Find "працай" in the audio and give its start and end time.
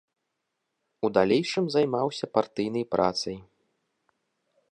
2.97-3.37